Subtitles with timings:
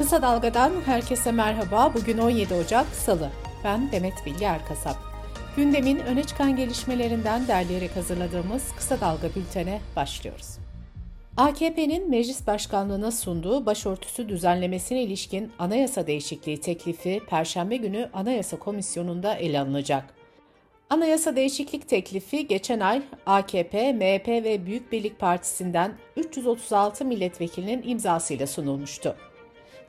[0.00, 1.94] Kısa Dalga'dan herkese merhaba.
[1.94, 3.30] Bugün 17 Ocak Salı.
[3.64, 4.96] Ben Demet Bilge Erkasap.
[5.56, 10.58] Gündemin öne çıkan gelişmelerinden derleyerek hazırladığımız Kısa Dalga bültene başlıyoruz.
[11.36, 19.60] AKP'nin meclis başkanlığına sunduğu başörtüsü düzenlemesine ilişkin anayasa değişikliği teklifi Perşembe günü Anayasa Komisyonu'nda ele
[19.60, 20.04] alınacak.
[20.90, 29.16] Anayasa değişiklik teklifi geçen ay AKP, MHP ve Büyük Birlik Partisi'nden 336 milletvekilinin imzasıyla sunulmuştu.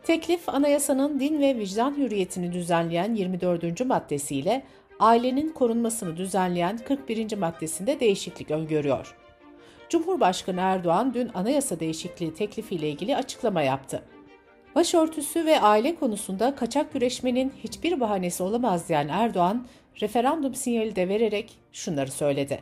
[0.04, 3.86] Teklif anayasanın din ve vicdan hürriyetini düzenleyen 24.
[3.86, 4.64] maddesiyle
[5.00, 7.38] ailenin korunmasını düzenleyen 41.
[7.38, 9.16] maddesinde değişiklik öngörüyor.
[9.90, 14.04] Cumhurbaşkanı Erdoğan dün anayasa değişikliği teklifiyle ilgili açıklama yaptı.
[14.76, 19.68] Başörtüsü ve aile konusunda kaçak güreşmenin hiçbir bahanesi olamaz diyen Erdoğan,
[20.02, 22.60] referandum sinyali de vererek şunları söyledi.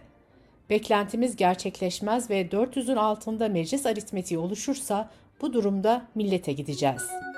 [0.70, 5.10] Beklentimiz gerçekleşmez ve 400'ün altında meclis aritmetiği oluşursa
[5.42, 7.29] bu durumda millete gideceğiz.''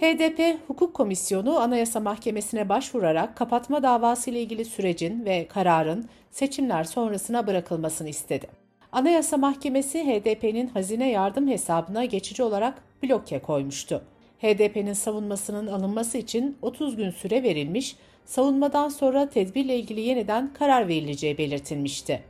[0.00, 7.46] HDP Hukuk Komisyonu Anayasa Mahkemesi'ne başvurarak kapatma davası ile ilgili sürecin ve kararın seçimler sonrasına
[7.46, 8.46] bırakılmasını istedi.
[8.92, 14.02] Anayasa Mahkemesi HDP'nin hazine yardım hesabına geçici olarak bloke koymuştu.
[14.42, 21.38] HDP'nin savunmasının alınması için 30 gün süre verilmiş, savunmadan sonra tedbirle ilgili yeniden karar verileceği
[21.38, 22.22] belirtilmişti.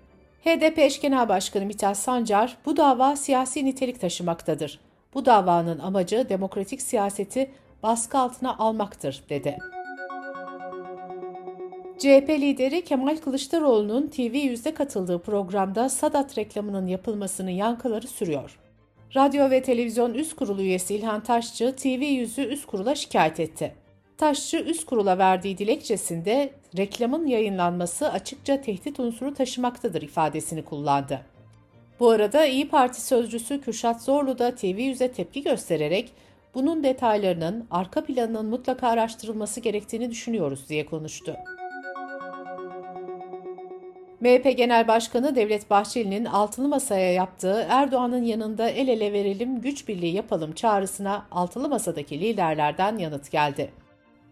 [0.44, 4.88] HDP eş genel başkanı Mithat Sancar, bu dava siyasi nitelik taşımaktadır.
[5.14, 7.50] Bu davanın amacı demokratik siyaseti
[7.82, 9.58] baskı altına almaktır, dedi.
[11.98, 18.58] CHP lideri Kemal Kılıçdaroğlu'nun TV100'de katıldığı programda Sadat reklamının yapılmasının yankıları sürüyor.
[19.16, 23.74] Radyo ve Televizyon Üst Kurulu üyesi İlhan Taşçı TV100'ü üst kurula şikayet etti.
[24.16, 31.20] Taşçı üst kurula verdiği dilekçesinde reklamın yayınlanması açıkça tehdit unsuru taşımaktadır ifadesini kullandı.
[32.00, 36.12] Bu arada İyi Parti sözcüsü Kürşat Zorlu da TV100'e tepki göstererek
[36.54, 41.36] bunun detaylarının, arka planının mutlaka araştırılması gerektiğini düşünüyoruz diye konuştu.
[44.20, 50.15] MHP Genel Başkanı Devlet Bahçeli'nin altılı masaya yaptığı Erdoğan'ın yanında el ele verelim, güç birliği
[50.15, 53.70] yapalım çağrısına altılı masadaki liderlerden yanıt geldi.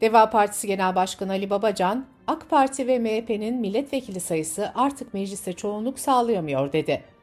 [0.00, 5.98] Deva Partisi Genel Başkanı Ali Babacan, AK Parti ve MHP'nin milletvekili sayısı artık mecliste çoğunluk
[5.98, 7.15] sağlayamıyor dedi.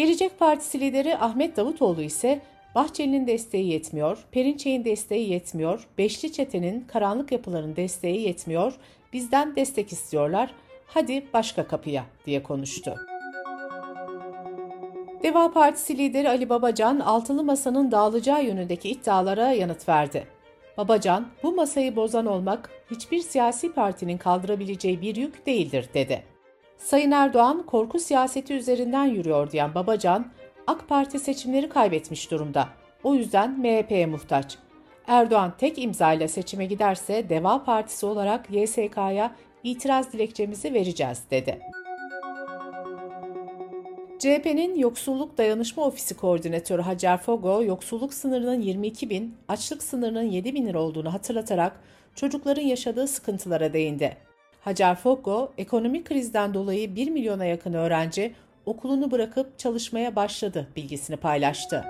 [0.00, 2.40] Gelecek Partisi lideri Ahmet Davutoğlu ise
[2.74, 8.72] Bahçeli'nin desteği yetmiyor, Perinçek'in desteği yetmiyor, Beşli Çete'nin karanlık yapıların desteği yetmiyor,
[9.12, 10.54] bizden destek istiyorlar,
[10.86, 12.96] hadi başka kapıya diye konuştu.
[15.22, 20.26] Deva Partisi lideri Ali Babacan, altılı masanın dağılacağı yönündeki iddialara yanıt verdi.
[20.76, 26.39] Babacan, bu masayı bozan olmak hiçbir siyasi partinin kaldırabileceği bir yük değildir dedi.
[26.80, 30.26] Sayın Erdoğan korku siyaseti üzerinden yürüyor diyen Babacan,
[30.66, 32.68] AK Parti seçimleri kaybetmiş durumda.
[33.04, 34.58] O yüzden MHP'ye muhtaç.
[35.06, 41.60] Erdoğan tek imzayla seçime giderse Deva Partisi olarak YSK'ya itiraz dilekçemizi vereceğiz dedi.
[44.18, 50.66] CHP'nin Yoksulluk Dayanışma Ofisi Koordinatörü Hacer Fogo, yoksulluk sınırının 22 bin, açlık sınırının 7 bin
[50.66, 51.80] lira olduğunu hatırlatarak
[52.14, 54.29] çocukların yaşadığı sıkıntılara değindi.
[54.60, 58.34] Hacer Fogo, ekonomik krizden dolayı 1 milyona yakın öğrenci
[58.66, 61.84] okulunu bırakıp çalışmaya başladı bilgisini paylaştı.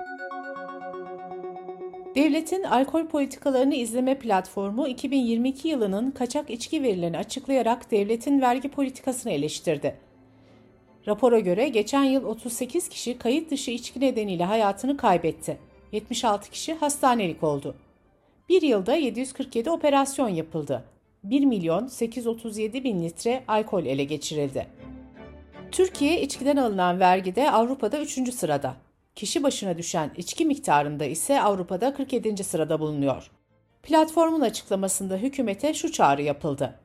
[2.15, 9.95] Devletin alkol politikalarını izleme platformu 2022 yılının kaçak içki verilerini açıklayarak devletin vergi politikasını eleştirdi.
[11.07, 15.57] Rapora göre geçen yıl 38 kişi kayıt dışı içki nedeniyle hayatını kaybetti.
[15.91, 17.75] 76 kişi hastanelik oldu.
[18.49, 20.90] Bir yılda 747 operasyon yapıldı.
[21.23, 24.67] 1 milyon 837 bin litre alkol ele geçirildi.
[25.71, 28.33] Türkiye içkiden alınan vergide Avrupa'da 3.
[28.33, 28.75] sırada.
[29.15, 32.43] Kişi başına düşen içki miktarında ise Avrupa'da 47.
[32.43, 33.31] sırada bulunuyor.
[33.83, 36.79] Platformun açıklamasında hükümete şu çağrı yapıldı.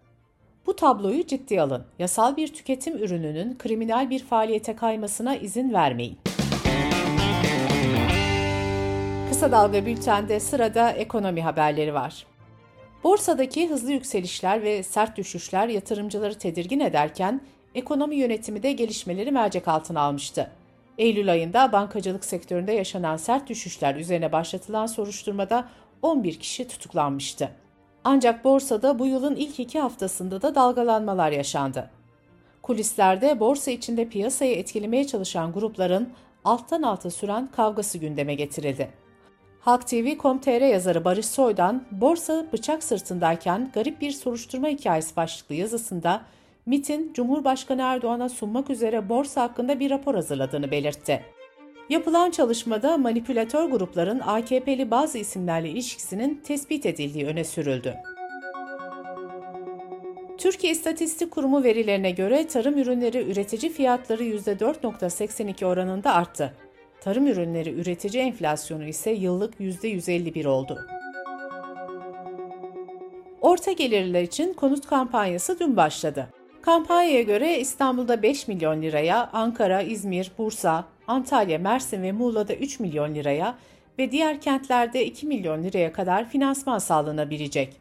[0.66, 1.84] Bu tabloyu ciddi alın.
[1.98, 6.18] Yasal bir tüketim ürününün kriminal bir faaliyete kaymasına izin vermeyin.
[9.28, 12.26] Kısa Dalga Bülten'de sırada ekonomi haberleri var.
[13.04, 17.40] Borsadaki hızlı yükselişler ve sert düşüşler yatırımcıları tedirgin ederken
[17.74, 20.50] ekonomi yönetimi de gelişmeleri mercek altına almıştı.
[20.98, 25.68] Eylül ayında bankacılık sektöründe yaşanan sert düşüşler üzerine başlatılan soruşturmada
[26.02, 27.50] 11 kişi tutuklanmıştı.
[28.04, 31.90] Ancak borsada bu yılın ilk iki haftasında da dalgalanmalar yaşandı.
[32.62, 36.08] Kulislerde borsa içinde piyasayı etkilemeye çalışan grupların
[36.44, 38.90] alttan alta süren kavgası gündeme getirildi.
[39.66, 46.22] Halk TV.com.tr yazarı Barış Soy'dan borsa bıçak sırtındayken garip bir soruşturma hikayesi başlıklı yazısında
[46.66, 51.22] MIT'in Cumhurbaşkanı Erdoğan'a sunmak üzere borsa hakkında bir rapor hazırladığını belirtti.
[51.88, 57.94] Yapılan çalışmada manipülatör grupların AKP'li bazı isimlerle ilişkisinin tespit edildiği öne sürüldü.
[60.38, 66.54] Türkiye İstatistik Kurumu verilerine göre tarım ürünleri üretici fiyatları %4.82 oranında arttı.
[67.06, 70.86] Tarım ürünleri üretici enflasyonu ise yıllık %151 oldu.
[73.40, 76.28] Orta gelirler için konut kampanyası dün başladı.
[76.62, 83.14] Kampanyaya göre İstanbul'da 5 milyon liraya, Ankara, İzmir, Bursa, Antalya, Mersin ve Muğla'da 3 milyon
[83.14, 83.54] liraya
[83.98, 87.76] ve diğer kentlerde 2 milyon liraya kadar finansman sağlanabilecek.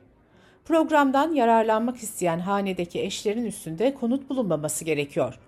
[0.66, 5.40] Programdan yararlanmak isteyen hanedeki eşlerin üstünde konut bulunmaması gerekiyor.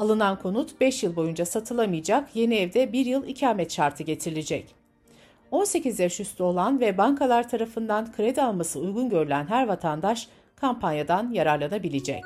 [0.00, 4.74] Alınan konut 5 yıl boyunca satılamayacak, yeni evde 1 yıl ikamet şartı getirilecek.
[5.50, 12.24] 18 yaş üstü olan ve bankalar tarafından kredi alması uygun görülen her vatandaş kampanyadan yararlanabilecek.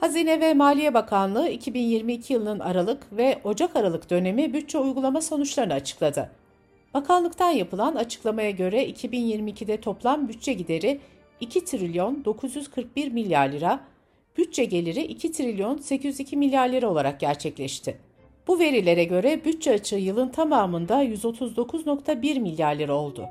[0.00, 6.30] Hazine ve Maliye Bakanlığı 2022 yılının Aralık ve Ocak-Aralık dönemi bütçe uygulama sonuçlarını açıkladı.
[6.94, 11.00] Bakanlıktan yapılan açıklamaya göre 2022'de toplam bütçe gideri
[11.40, 13.80] 2 trilyon 941 milyar lira,
[14.36, 17.98] bütçe geliri 2 trilyon 802 milyar lira olarak gerçekleşti.
[18.46, 23.28] Bu verilere göre bütçe açığı yılın tamamında 139.1 milyar lira oldu.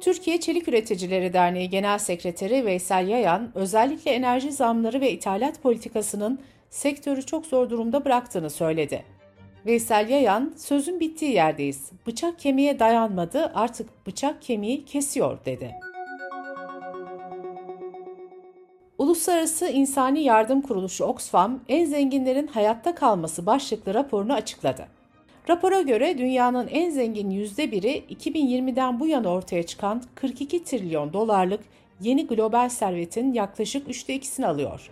[0.00, 6.38] Türkiye Çelik Üreticileri Derneği Genel Sekreteri Veysel Yayan, özellikle enerji zamları ve ithalat politikasının
[6.70, 9.04] sektörü çok zor durumda bıraktığını söyledi.
[9.66, 11.90] Veysel Yayan, sözün bittiği yerdeyiz.
[12.06, 15.74] Bıçak kemiğe dayanmadı, artık bıçak kemiği kesiyor dedi.
[19.16, 24.86] Uluslararası İnsani Yardım Kuruluşu Oxfam, en zenginlerin hayatta kalması başlıklı raporunu açıkladı.
[25.48, 31.60] Rapora göre dünyanın en zengin yüzde biri 2020'den bu yana ortaya çıkan 42 trilyon dolarlık
[32.00, 34.90] yeni global servetin yaklaşık üçte ikisini alıyor.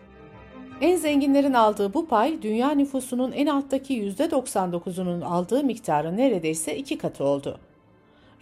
[0.80, 7.24] En zenginlerin aldığı bu pay dünya nüfusunun en alttaki %99'unun aldığı miktarın neredeyse iki katı
[7.24, 7.58] oldu.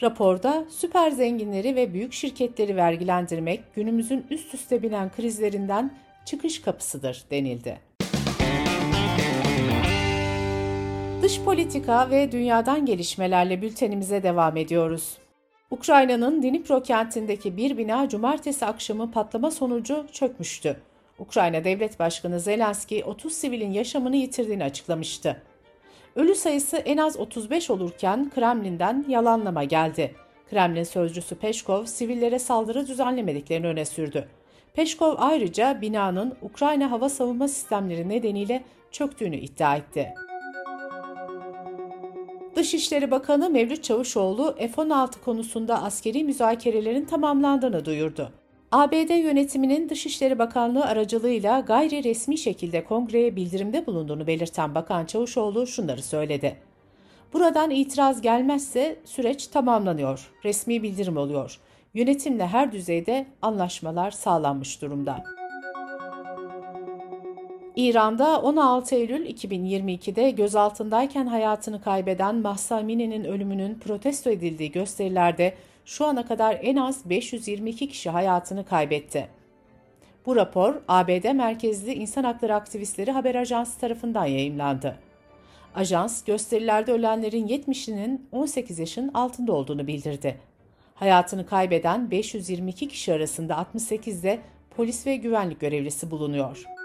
[0.02, 5.94] Raporda süper zenginleri ve büyük şirketleri vergilendirmek günümüzün üst üste binen krizlerinden
[6.24, 7.78] çıkış kapısıdır denildi.
[11.22, 15.18] Dış politika ve dünyadan gelişmelerle bültenimize devam ediyoruz.
[15.70, 20.76] Ukrayna'nın Dnipro kentindeki bir bina cumartesi akşamı patlama sonucu çökmüştü.
[21.18, 25.42] Ukrayna Devlet Başkanı Zelenski 30 sivilin yaşamını yitirdiğini açıklamıştı.
[26.16, 30.14] Ölü sayısı en az 35 olurken Kremlin'den yalanlama geldi.
[30.50, 34.28] Kremlin sözcüsü Peşkov sivillere saldırı düzenlemediklerini öne sürdü.
[34.74, 40.14] Peşkov ayrıca binanın Ukrayna hava savunma sistemleri nedeniyle çöktüğünü iddia etti.
[42.56, 48.41] Dışişleri Bakanı Mevlüt Çavuşoğlu F-16 konusunda askeri müzakerelerin tamamlandığını duyurdu.
[48.72, 56.02] ABD yönetiminin Dışişleri Bakanlığı aracılığıyla gayri resmi şekilde kongreye bildirimde bulunduğunu belirten Bakan Çavuşoğlu şunları
[56.02, 56.56] söyledi.
[57.32, 61.58] Buradan itiraz gelmezse süreç tamamlanıyor, resmi bildirim oluyor.
[61.94, 65.24] Yönetimle her düzeyde anlaşmalar sağlanmış durumda.
[67.76, 75.54] İran'da 16 Eylül 2022'de gözaltındayken hayatını kaybeden Mahsa Amini'nin ölümünün protesto edildiği gösterilerde
[75.84, 79.28] şu ana kadar en az 522 kişi hayatını kaybetti.
[80.26, 84.98] Bu rapor ABD merkezli insan hakları aktivistleri haber ajansı tarafından yayımlandı.
[85.74, 90.38] Ajans, gösterilerde ölenlerin 70'inin 18 yaşın altında olduğunu bildirdi.
[90.94, 94.38] Hayatını kaybeden 522 kişi arasında 68'de
[94.76, 96.81] polis ve güvenlik görevlisi bulunuyor.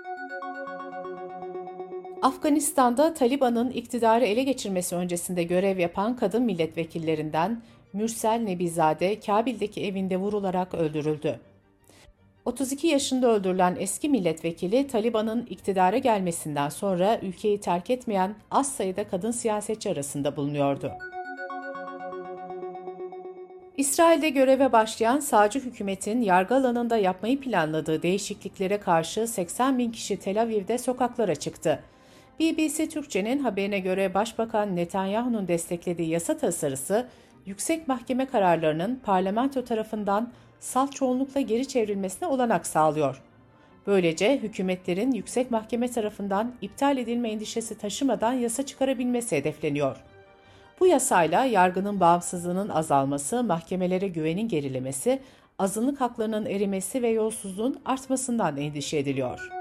[2.21, 7.61] Afganistan'da Taliban'ın iktidarı ele geçirmesi öncesinde görev yapan kadın milletvekillerinden
[7.93, 11.39] Mürsel Nebizade Kabil'deki evinde vurularak öldürüldü.
[12.45, 19.31] 32 yaşında öldürülen eski milletvekili Taliban'ın iktidara gelmesinden sonra ülkeyi terk etmeyen az sayıda kadın
[19.31, 20.91] siyasetçi arasında bulunuyordu.
[23.77, 30.41] İsrail'de göreve başlayan sağcı hükümetin yargı alanında yapmayı planladığı değişikliklere karşı 80 bin kişi Tel
[30.41, 31.83] Aviv'de sokaklara çıktı.
[32.39, 37.07] BBC Türkçe'nin haberine göre Başbakan Netanyahu'nun desteklediği yasa tasarısı,
[37.45, 43.21] yüksek mahkeme kararlarının parlamento tarafından salt çoğunlukla geri çevrilmesine olanak sağlıyor.
[43.87, 49.97] Böylece hükümetlerin yüksek mahkeme tarafından iptal edilme endişesi taşımadan yasa çıkarabilmesi hedefleniyor.
[50.79, 55.19] Bu yasayla yargının bağımsızlığının azalması, mahkemelere güvenin gerilemesi,
[55.59, 59.56] azınlık haklarının erimesi ve yolsuzluğun artmasından endişe ediliyor.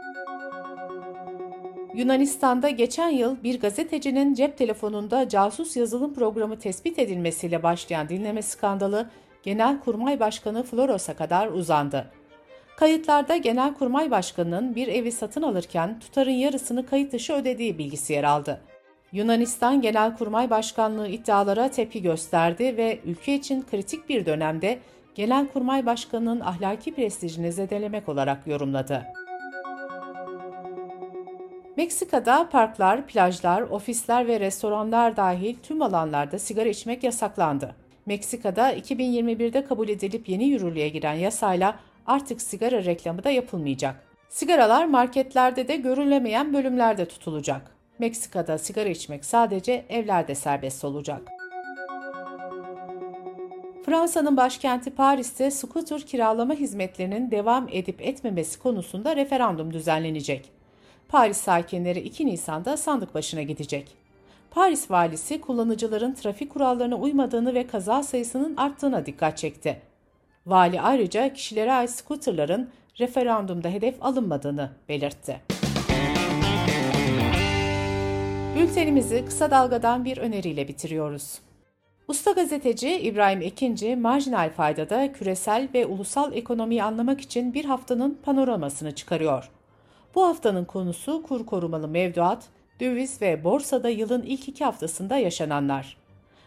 [1.97, 9.11] Yunanistan'da geçen yıl bir gazetecinin cep telefonunda casus yazılım programı tespit edilmesiyle başlayan dinleme skandalı
[9.43, 12.11] Genelkurmay Başkanı Floros'a kadar uzandı.
[12.77, 18.61] Kayıtlarda Genelkurmay Başkanı'nın bir evi satın alırken tutarın yarısını kayıt dışı ödediği bilgisi yer aldı.
[19.13, 24.79] Yunanistan Genelkurmay Başkanlığı iddialara tepki gösterdi ve ülke için kritik bir dönemde
[25.15, 29.26] Genelkurmay Başkanı'nın ahlaki prestijini zedelemek olarak yorumladı.
[31.77, 37.75] Meksika'da parklar, plajlar, ofisler ve restoranlar dahil tüm alanlarda sigara içmek yasaklandı.
[38.07, 44.07] Meksika'da 2021'de kabul edilip yeni yürürlüğe giren yasayla artık sigara reklamı da yapılmayacak.
[44.29, 47.77] Sigaralar marketlerde de görülemeyen bölümlerde tutulacak.
[47.99, 51.23] Meksika'da sigara içmek sadece evlerde serbest olacak.
[53.87, 60.56] Fransa'nın başkenti Paris'te scooter kiralama hizmetlerinin devam edip etmemesi konusunda referandum düzenlenecek.
[61.09, 63.97] Paris sakinleri 2 Nisan'da sandık başına gidecek.
[64.51, 69.81] Paris valisi kullanıcıların trafik kurallarına uymadığını ve kaza sayısının arttığına dikkat çekti.
[70.47, 72.71] Vali ayrıca kişilere ait scooterların
[73.01, 75.41] referandumda hedef alınmadığını belirtti.
[78.57, 81.39] Bültenimizi kısa dalgadan bir öneriyle bitiriyoruz.
[82.09, 88.95] Usta gazeteci İbrahim Ekinci, marjinal faydada küresel ve ulusal ekonomiyi anlamak için bir haftanın panoramasını
[88.95, 89.51] çıkarıyor.
[90.17, 92.45] Bu haftanın konusu kur korumalı mevduat,
[92.81, 95.97] döviz ve borsada yılın ilk iki haftasında yaşananlar.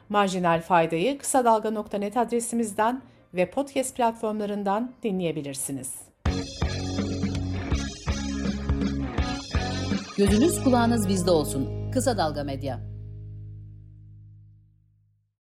[0.10, 3.02] Marjinal faydayı kısa dalga.net adresimizden
[3.34, 5.96] ve podcast platformlarından dinleyebilirsiniz.
[10.18, 11.92] Gözünüz kulağınız bizde olsun.
[11.92, 12.99] Kısa Dalga Medya.